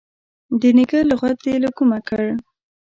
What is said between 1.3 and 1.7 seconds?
دي له